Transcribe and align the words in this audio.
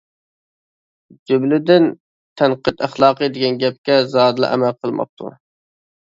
جۈملىدىن 1.31 1.83
تەنقىد 2.41 2.81
ئەخلاقى 2.87 3.29
دېگەن 3.35 3.59
گەپكە 3.65 3.99
زادىلا 4.15 4.49
ئەمەل 4.55 4.73
قىلماپتۇ. 4.79 5.29